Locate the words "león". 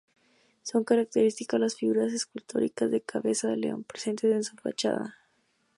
3.57-3.83